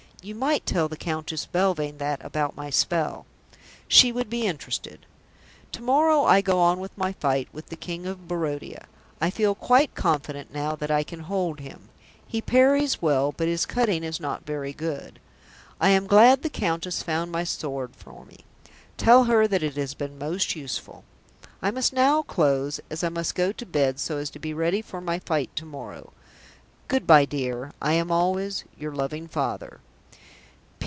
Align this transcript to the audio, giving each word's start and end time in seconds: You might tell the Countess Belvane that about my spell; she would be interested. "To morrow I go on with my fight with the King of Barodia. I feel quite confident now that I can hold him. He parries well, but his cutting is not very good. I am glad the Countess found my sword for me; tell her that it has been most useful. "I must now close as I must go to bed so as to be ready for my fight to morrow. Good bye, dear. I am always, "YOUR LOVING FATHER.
You 0.23 0.35
might 0.35 0.67
tell 0.67 0.87
the 0.87 0.97
Countess 0.97 1.47
Belvane 1.47 1.97
that 1.97 2.23
about 2.23 2.55
my 2.55 2.69
spell; 2.69 3.25
she 3.87 4.11
would 4.11 4.29
be 4.29 4.45
interested. 4.45 5.07
"To 5.71 5.81
morrow 5.81 6.25
I 6.25 6.41
go 6.41 6.59
on 6.59 6.79
with 6.79 6.95
my 6.95 7.13
fight 7.13 7.47
with 7.51 7.69
the 7.69 7.75
King 7.75 8.05
of 8.05 8.27
Barodia. 8.27 8.85
I 9.19 9.31
feel 9.31 9.55
quite 9.55 9.95
confident 9.95 10.53
now 10.53 10.75
that 10.75 10.91
I 10.91 11.01
can 11.03 11.21
hold 11.21 11.59
him. 11.59 11.89
He 12.27 12.39
parries 12.39 13.01
well, 13.01 13.31
but 13.35 13.47
his 13.47 13.65
cutting 13.65 14.03
is 14.03 14.19
not 14.19 14.45
very 14.45 14.73
good. 14.73 15.19
I 15.79 15.89
am 15.89 16.05
glad 16.05 16.43
the 16.43 16.51
Countess 16.51 17.01
found 17.01 17.31
my 17.31 17.43
sword 17.43 17.95
for 17.95 18.23
me; 18.23 18.41
tell 18.97 19.23
her 19.23 19.47
that 19.47 19.63
it 19.63 19.75
has 19.75 19.95
been 19.95 20.19
most 20.19 20.55
useful. 20.55 21.03
"I 21.63 21.71
must 21.71 21.93
now 21.93 22.21
close 22.21 22.79
as 22.91 23.03
I 23.03 23.09
must 23.09 23.33
go 23.33 23.51
to 23.53 23.65
bed 23.65 23.99
so 23.99 24.17
as 24.19 24.29
to 24.29 24.37
be 24.39 24.53
ready 24.53 24.83
for 24.83 25.01
my 25.01 25.17
fight 25.17 25.49
to 25.55 25.65
morrow. 25.65 26.13
Good 26.87 27.07
bye, 27.07 27.25
dear. 27.25 27.71
I 27.81 27.93
am 27.93 28.11
always, 28.11 28.65
"YOUR 28.77 28.93
LOVING 28.93 29.27
FATHER. 29.27 29.79